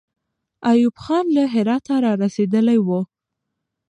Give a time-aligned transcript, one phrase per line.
[0.71, 3.01] ایوب خان له هراته را رسېدلی وو.